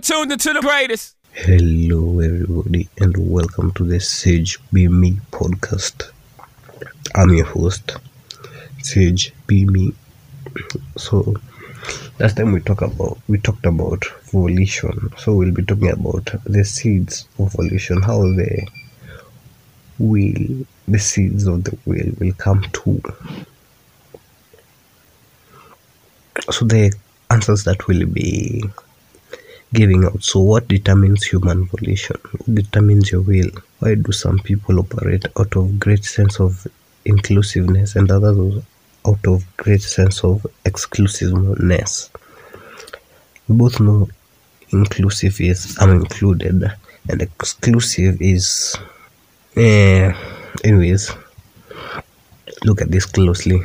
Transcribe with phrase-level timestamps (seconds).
[0.00, 1.14] are tuned into the greatest.
[1.32, 6.10] Hello, everybody, and welcome to the Sage Be Me podcast.
[7.14, 7.96] I'm your host,
[8.78, 9.92] Sage Be Me.
[10.96, 11.36] So,
[12.18, 14.02] last time we talked about we talked about
[14.32, 15.12] volition.
[15.18, 18.66] So we'll be talking about the seeds of volition, how the
[19.98, 23.02] will, the seeds of the will, will come to.
[26.50, 26.90] So the
[27.30, 28.64] answers that will be
[29.72, 30.22] giving out.
[30.22, 32.16] So, what determines human volition?
[32.32, 33.50] What determines your will?
[33.78, 36.66] Why do some people operate out of great sense of
[37.04, 38.62] inclusiveness and others
[39.06, 42.10] out of great sense of exclusiveness?
[43.48, 44.08] We both know
[44.70, 46.70] inclusive is I'm included,
[47.08, 48.76] and exclusive is.
[49.56, 50.12] Eh,
[50.62, 51.10] anyways,
[52.64, 53.60] look at this closely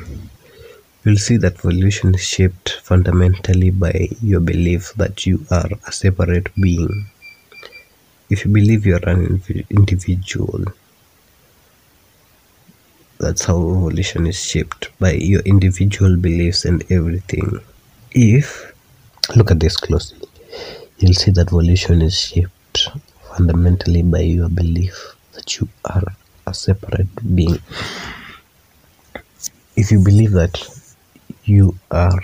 [1.06, 6.50] you'll see that volition is shaped fundamentally by your belief that you are a separate
[6.56, 7.06] being.
[8.32, 10.66] If you believe you're an individual,
[13.20, 17.60] that's how volition is shaped by your individual beliefs and everything.
[18.12, 18.74] If,
[19.36, 20.28] look at this closely,
[20.98, 22.90] you'll see that volition is shaped
[23.32, 26.04] fundamentally by your belief that you are
[26.48, 27.60] a separate being.
[29.76, 30.75] If you believe that
[31.46, 32.22] you are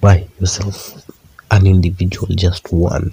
[0.00, 1.10] by yourself
[1.50, 3.12] an individual just one.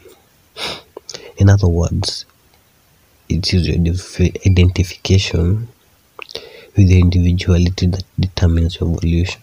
[1.38, 2.25] In other words
[3.30, 3.78] it is your
[4.45, 5.67] identification
[6.75, 9.41] with the individuality that determines your evolution.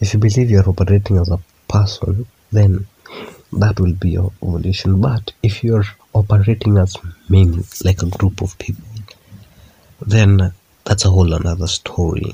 [0.00, 2.86] If you believe you're operating as a person then
[3.52, 5.00] that will be your evolution.
[5.00, 6.96] But if you're operating as
[7.28, 8.84] many like a group of people
[10.00, 10.52] then
[10.84, 12.32] that's a whole another story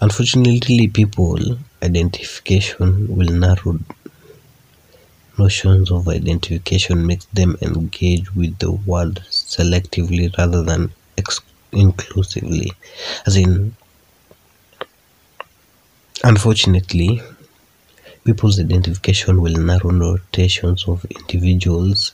[0.00, 3.78] Unfortunately, people identification will narrow.
[5.38, 10.92] Notions of identification makes them engage with the world selectively rather than
[11.72, 12.72] inclusively.
[13.26, 13.74] As in,
[16.24, 17.20] unfortunately,
[18.24, 19.90] people's identification will narrow.
[19.90, 22.12] Notations of individuals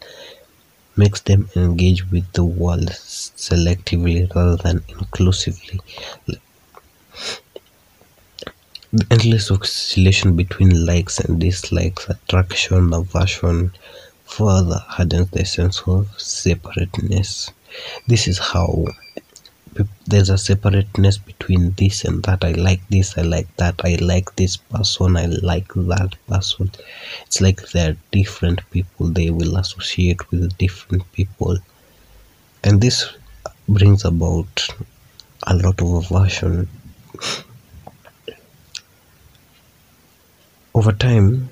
[0.97, 5.81] makes them engage with the world selectively rather than inclusively
[8.95, 13.73] the endless oscillation between likes and dislikes, attraction, aversion,
[14.25, 17.51] further hardens the sense of separateness.
[18.07, 18.85] This is how
[20.07, 22.45] there's a separateness between this and that.
[22.45, 26.71] I like this, I like that, I like this person, I like that person.
[27.27, 31.59] It's like they're different people, they will associate with different people.
[32.63, 33.13] And this
[33.69, 34.69] brings about
[35.49, 36.69] a lot of aversion
[40.77, 41.51] Over time,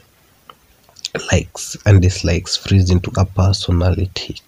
[1.31, 4.41] likes and dislikes freeze into a personality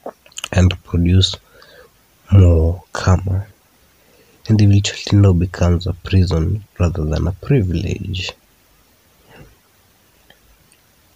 [0.51, 1.37] and produce
[2.33, 3.47] more karma.
[4.49, 8.33] Individuality now becomes a prison rather than a privilege.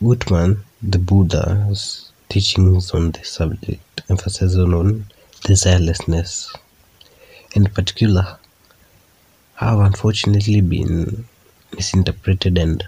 [0.00, 5.04] Gautama, the Buddha's teachings on the subject emphasize on
[5.42, 6.54] desirelessness.
[7.56, 8.38] In particular,
[9.56, 11.24] have unfortunately been
[11.74, 12.84] misinterpreted and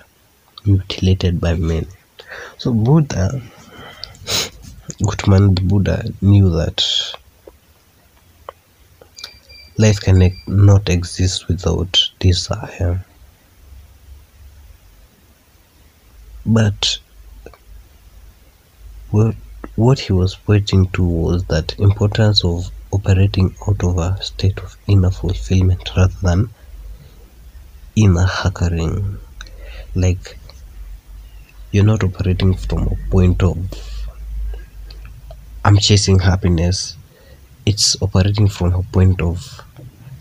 [0.64, 1.86] mutilated by men.
[2.58, 3.42] So Buddha,
[5.02, 6.84] Gautama Buddha knew that
[9.76, 13.04] life can not exist without desire.
[16.44, 16.98] But
[19.10, 19.34] what,
[19.76, 24.76] what he was pointing to was that importance of operating out of a state of
[24.86, 26.50] inner fulfillment rather than
[27.96, 29.18] inner hankering.
[29.94, 30.38] Like
[31.72, 33.56] you're not operating from a point of
[35.64, 36.96] I'm chasing happiness.
[37.66, 39.60] It's operating from a point of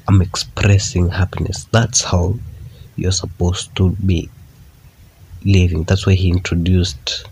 [0.08, 1.66] I'm expressing happiness.
[1.72, 2.36] That's how
[2.96, 4.30] you're supposed to be
[5.46, 5.84] living.
[5.86, 7.26] That's why he introduced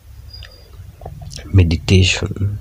[1.46, 2.60] meditation.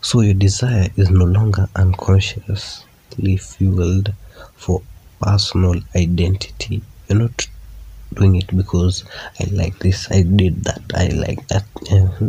[0.00, 4.14] So your desire is no longer unconsciously fueled
[4.54, 4.82] for
[5.20, 6.82] personal identity.
[7.08, 7.46] You're not
[8.14, 9.04] doing it because
[9.40, 11.64] I like this, I did that, I like that.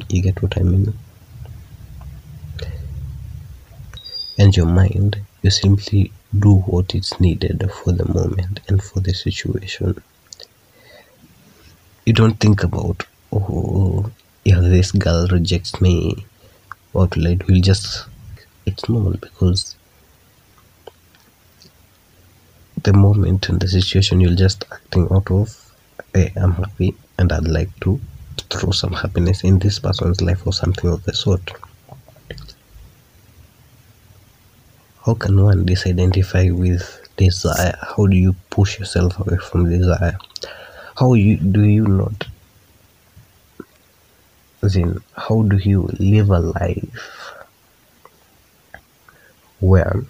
[0.09, 0.93] You get what I mean?
[4.37, 9.13] And your mind, you simply do what is needed for the moment and for the
[9.13, 10.01] situation.
[12.05, 14.11] You don't think about, oh,
[14.45, 16.25] if this girl rejects me,
[16.91, 17.53] what will I do?
[17.53, 18.05] You just,
[18.65, 19.75] it's normal because
[22.81, 25.68] the moment and the situation you're just acting out of
[26.13, 27.99] hey, I'm happy and I'd like to
[28.49, 31.51] throw some happiness in this person's life or something of the sort.
[35.05, 37.77] How can one disidentify with desire?
[37.81, 40.17] How do you push yourself away from desire?
[40.97, 42.27] How you do you not
[44.61, 47.33] Then, how do you live a life
[49.61, 50.03] where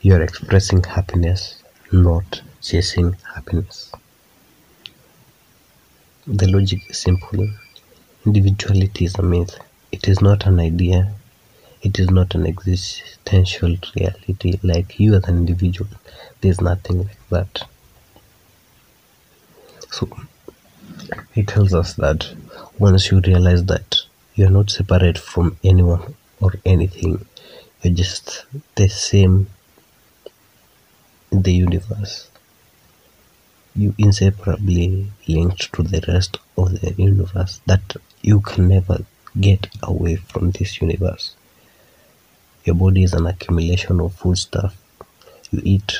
[0.00, 1.62] you're expressing happiness,
[1.92, 3.92] not chasing happiness?
[6.28, 7.48] The logic is simple.
[8.24, 9.60] Individuality is a myth.
[9.92, 11.14] It is not an idea.
[11.82, 15.88] It is not an existential reality like you as an individual.
[16.40, 17.68] There's nothing like that.
[19.92, 20.08] So
[21.36, 22.28] it tells us that
[22.76, 24.00] once you realize that
[24.34, 27.24] you're not separate from anyone or anything,
[27.82, 29.46] you're just the same
[31.30, 32.28] in the universe.
[33.76, 39.04] You inseparably linked to the rest of the universe that you can never
[39.38, 41.34] get away from this universe.
[42.64, 44.74] Your body is an accumulation of food stuff.
[45.50, 45.98] You eat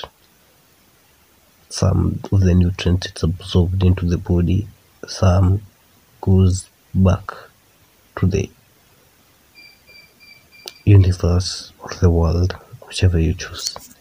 [1.69, 4.67] some of the nutrients it's absorbed into the body,
[5.07, 5.61] some
[6.21, 7.31] goes back
[8.19, 8.49] to the
[10.85, 12.53] universe or the world,
[12.87, 13.96] whichever you choose.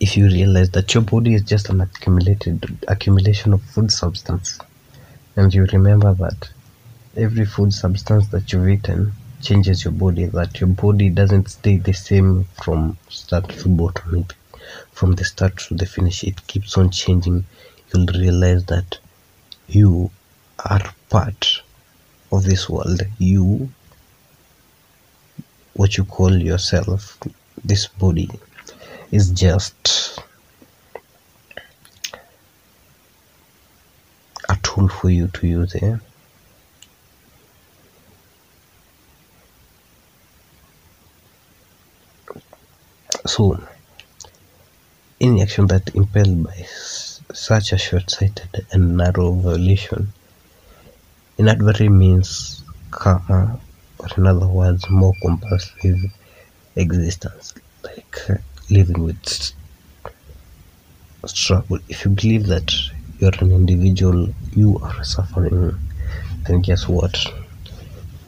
[0.00, 4.60] If you realize that your body is just an accumulated accumulation of food substance,
[5.34, 6.50] and you remember that
[7.16, 9.12] every food substance that you've eaten
[9.42, 14.20] changes your body, that your body doesn't stay the same from start to bottom.
[14.20, 14.34] It,
[14.92, 17.44] from the start to the finish, it keeps on changing.
[17.92, 18.98] You'll realize that
[19.66, 20.12] you
[20.64, 21.62] are part
[22.30, 23.02] of this world.
[23.18, 23.68] You,
[25.74, 27.18] what you call yourself,
[27.64, 28.30] this body,
[29.10, 30.20] is just
[34.48, 35.74] a tool for you to use.
[35.76, 35.96] Eh?
[43.26, 43.60] So,
[45.20, 46.64] any action that impelled by
[47.32, 50.12] such a short-sighted and narrow volition
[51.36, 53.60] inadvertently means karma,
[53.98, 55.98] or in other words, more compulsive
[56.76, 57.54] existence,
[57.84, 58.16] like
[58.70, 59.52] living with
[61.26, 61.78] struggle.
[61.88, 62.72] If you believe that
[63.18, 65.78] you're an individual, you are suffering,
[66.46, 67.24] then guess what?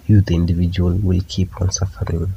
[0.06, 2.32] You, the individual, will keep on suffering.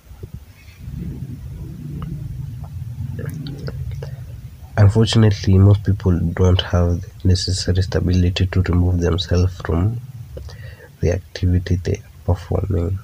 [4.77, 9.99] Unfortunately, most people don't have the necessary stability to remove themselves from
[10.99, 12.97] the activity they are performing.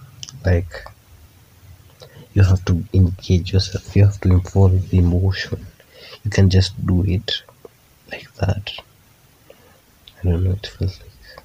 [0.46, 0.86] Like,
[2.34, 5.66] you have to engage yourself, you have to involve the emotion.
[6.24, 7.44] You can just do it
[8.12, 8.72] like that.
[10.20, 11.44] I don't know, it feels like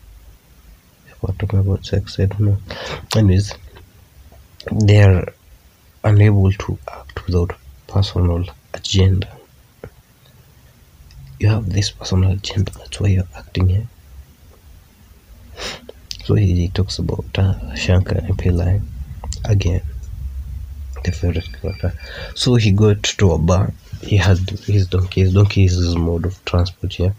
[1.08, 2.56] if we're talking about sex, I don't know.
[3.16, 3.54] Anyways,
[4.70, 5.26] they're
[6.02, 7.52] unable to act without
[7.86, 8.44] personal
[8.74, 9.28] agenda.
[11.38, 13.88] You have this personal agenda, that's why you're acting here.
[16.24, 18.82] So he, talks about uh, Shankaran Pillai
[19.44, 19.82] again,
[21.04, 21.92] the favorite character.
[22.34, 23.72] So he got to a bar.
[24.02, 25.22] He has his donkey.
[25.22, 27.14] His donkey is his mode of transport here.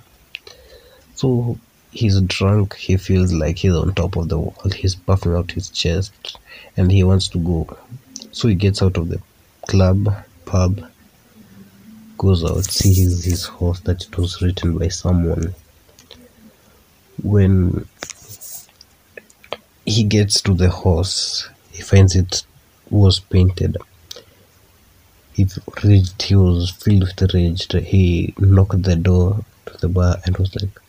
[1.15, 1.57] So
[1.91, 2.75] he's drunk.
[2.75, 4.73] He feels like he's on top of the world.
[4.73, 6.37] He's puffing out his chest,
[6.77, 7.77] and he wants to go.
[8.31, 9.21] So he gets out of the
[9.67, 10.13] club,
[10.45, 10.85] pub,
[12.17, 15.55] goes out, sees his horse that it was written by someone.
[17.23, 17.87] When
[19.85, 22.43] he gets to the horse, he finds it
[22.89, 23.77] was painted.
[25.33, 25.47] He
[25.83, 27.71] raged, he was filled with rage.
[27.71, 30.79] He knocked the door to the bar and was like,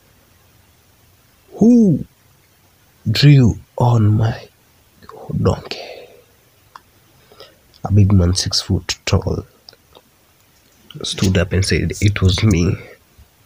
[1.54, 2.04] Who
[3.10, 4.48] drew on my
[5.42, 5.80] donkey?
[7.84, 9.46] A big man, six foot tall,
[11.02, 12.76] stood up and said, It was me.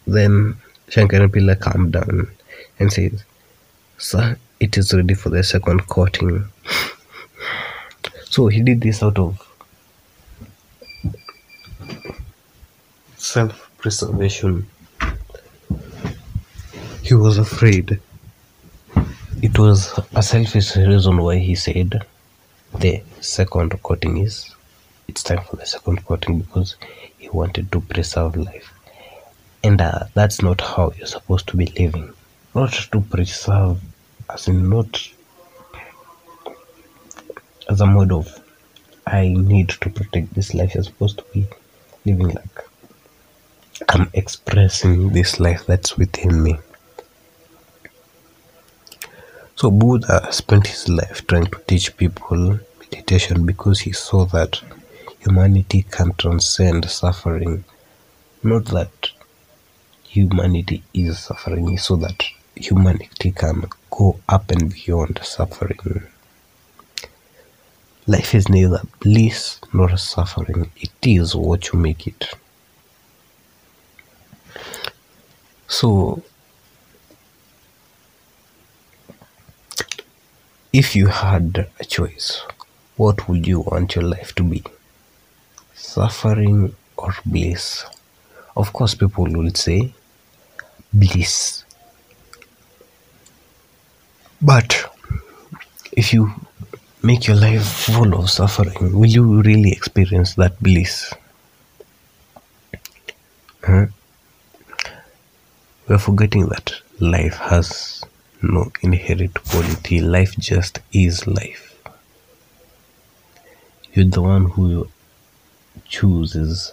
[0.06, 0.56] Then
[0.88, 2.28] Shankaran Pillai calmed down
[2.78, 3.22] and said,
[3.98, 6.46] Sir, it is ready for the second coating.
[8.30, 9.46] So he did this out of
[13.16, 14.66] self preservation.
[17.02, 18.00] He was afraid.
[19.42, 22.04] It was a selfish reason why he said
[22.78, 24.54] the second coating is
[25.08, 26.76] it's time for the second coating because
[27.18, 28.72] he wanted to preserve life.
[29.64, 32.12] And uh, that's not how you're supposed to be living.
[32.54, 33.80] Not to preserve,
[34.32, 35.10] as in not
[37.70, 38.26] as a mode of
[39.06, 40.74] I need to protect this life.
[40.74, 41.46] You're supposed to be
[42.04, 42.56] living like
[43.88, 46.58] I'm expressing this life that's within me.
[49.54, 54.60] So Buddha spent his life trying to teach people meditation because he saw that
[55.20, 57.64] humanity can transcend suffering.
[58.42, 59.10] Not that
[60.02, 62.24] humanity is suffering, he saw that
[62.56, 66.08] humanity can go up and beyond suffering.
[68.06, 72.28] Life is neither bliss nor suffering, it is what you make it.
[75.68, 76.22] So,
[80.72, 82.42] if you had a choice,
[82.96, 84.64] what would you want your life to be?
[85.74, 87.84] Suffering or bliss?
[88.56, 89.92] Of course, people will say
[90.92, 91.64] bliss.
[94.42, 94.90] But
[95.92, 96.32] if you
[97.02, 101.12] make your life full of suffering, will you really experience that bliss?
[103.64, 103.86] Huh?
[105.88, 108.04] We're forgetting that life has
[108.42, 110.00] no inherent quality.
[110.00, 111.66] Life just is life.
[113.92, 114.88] You're the one who
[115.88, 116.72] chooses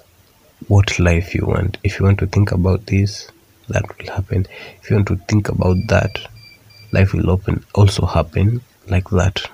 [0.68, 1.78] what life you want.
[1.84, 3.32] If you want to think about this,
[3.70, 4.46] that will happen.
[4.82, 6.20] If you want to think about that,
[6.92, 9.50] life will open also happen like that.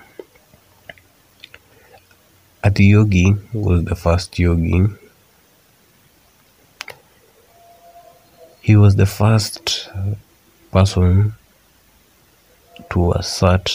[2.64, 4.86] Adiyogi was the first yogi.
[8.62, 9.90] He was the first
[10.72, 11.34] person
[12.88, 13.70] to assert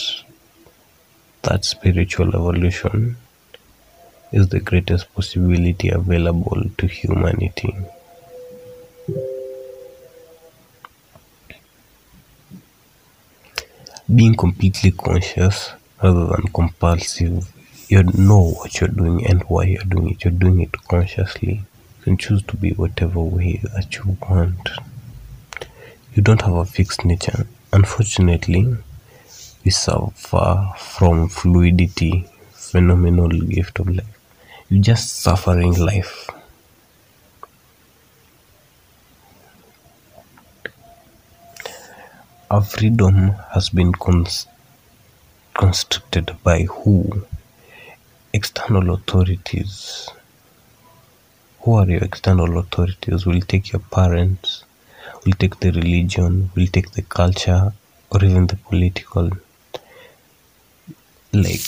[1.42, 3.16] that spiritual evolution
[4.32, 7.72] is the greatest possibility available to humanity.
[14.12, 15.70] Being completely conscious
[16.02, 17.46] rather than compulsive,
[17.90, 20.24] you know what you're doing and why you're doing it.
[20.24, 21.54] You're doing it consciously.
[21.98, 24.68] You can choose to be whatever way that you want.
[26.14, 27.48] You don't have a fixed nature.
[27.72, 28.76] Unfortunately,
[29.64, 34.18] we suffer from fluidity, phenomenal gift of life.
[34.68, 36.30] You're just suffering life.
[42.52, 44.46] Our freedom has been cons-
[45.54, 47.26] constricted by who?
[48.32, 50.08] External authorities.
[51.60, 53.26] Who are your external authorities?
[53.26, 54.64] Will take your parents,
[55.24, 57.72] will take the religion, will take the culture,
[58.10, 59.30] or even the political.
[61.32, 61.66] Like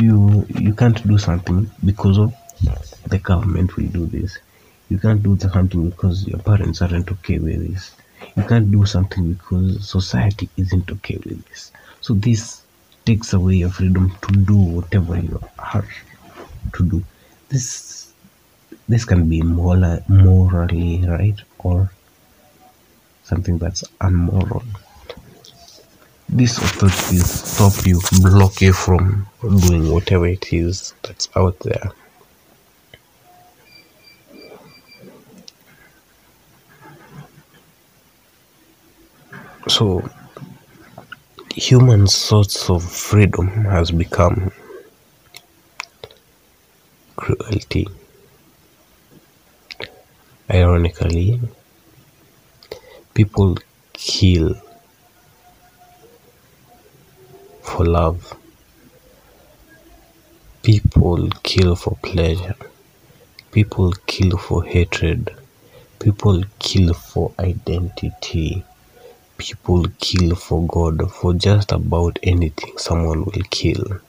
[0.00, 2.34] you, you can't do something because of
[3.06, 4.38] the government will do this.
[4.88, 7.94] You can't do something because your parents aren't okay with this
[8.36, 12.62] you can't do something because society isn't okay with this so this
[13.08, 15.88] takes away your freedom to do whatever you are
[16.74, 17.02] to do.
[17.48, 18.12] This
[18.88, 21.40] this can be moral, morally right?
[21.58, 21.90] Or
[23.24, 24.64] something that's unmoral
[26.28, 31.90] This authority stop you block you from doing whatever it is that's out there.
[39.68, 40.08] So
[41.58, 44.52] human sorts of freedom has become
[47.16, 47.88] cruelty.
[50.48, 51.40] Ironically
[53.12, 53.58] people
[53.92, 54.54] kill
[57.62, 58.36] for love.
[60.62, 62.54] People kill for pleasure.
[63.50, 65.34] People kill for hatred.
[65.98, 68.62] People kill for identity
[69.38, 74.00] people kill for God, for just about anything, someone will kill.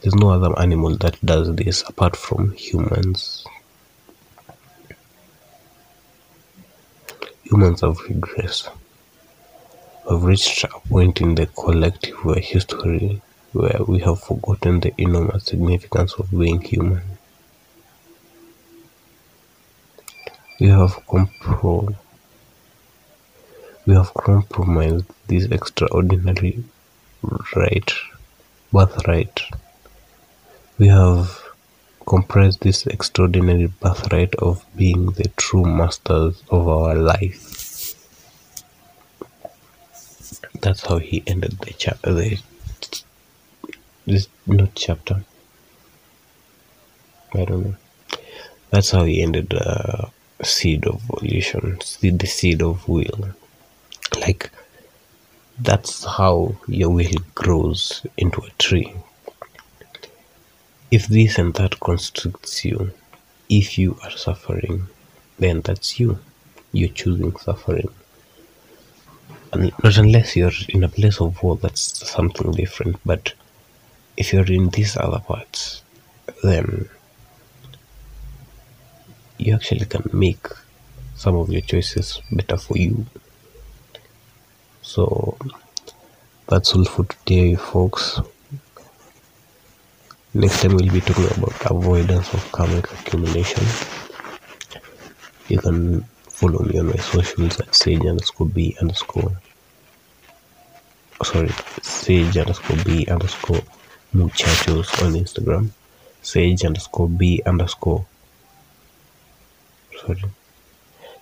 [0.00, 3.46] There's no other animal that does this apart from humans.
[7.44, 8.68] Humans have regressed.
[10.10, 13.22] We've reached a point in the collective history
[13.52, 17.02] where we have forgotten the enormous significance of being human.
[20.58, 21.96] We have compromised
[23.84, 26.62] we have compromised this extraordinary
[27.56, 27.92] right,
[28.72, 29.40] birthright.
[30.78, 31.42] We have
[32.06, 37.96] compressed this extraordinary birthright of being the true masters of our life.
[40.60, 42.14] That's how he ended the chapter.
[44.06, 45.24] This not chapter.
[47.34, 47.76] I don't know.
[48.70, 50.10] That's how he ended the
[50.44, 53.34] seed of volition, the seed of will
[54.20, 54.50] like
[55.58, 58.92] that's how your will grows into a tree
[60.90, 62.90] if this and that constricts you
[63.48, 64.86] if you are suffering
[65.42, 66.18] then that's you.
[66.72, 67.88] You're choosing suffering.
[69.52, 72.96] And not unless you're in a place of war, that's something different.
[73.04, 73.34] But
[74.16, 75.82] if you're in these other parts,
[76.42, 76.88] then
[79.38, 80.46] you actually can make
[81.16, 83.04] some of your choices better for you.
[84.82, 85.36] So
[86.48, 88.20] that's all for today, folks.
[90.34, 93.64] Next time we'll be talking about avoidance of karmic accumulation.
[95.48, 99.30] You can follow me on my socials at sage underscore b underscore
[101.22, 101.50] sorry
[101.82, 103.62] sage underscore b underscore
[104.12, 105.68] muchachos on Instagram.
[106.22, 108.04] Sage underscore b underscore
[110.00, 110.24] sorry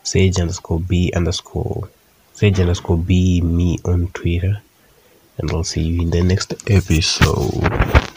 [0.02, 1.88] sage underscore b underscore
[2.32, 4.62] sage underscore be me on Twitter
[5.38, 8.10] and I'll see you in the next episode.